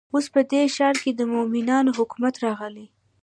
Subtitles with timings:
[0.13, 2.87] اوس په دې ښار کې د مؤمنانو حکومت راغلی.